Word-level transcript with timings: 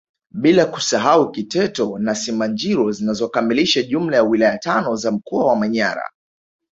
Bila 0.33 0.65
kusahau 0.65 1.31
Kiteto 1.31 1.97
na 1.99 2.15
Simanjiro 2.15 2.91
zinazokamilisha 2.91 3.81
jumla 3.83 4.17
ya 4.17 4.23
wilaya 4.23 4.57
tano 4.57 4.95
za 4.95 5.11
mkoa 5.11 5.45
wa 5.45 5.55
Manyara 5.55 6.09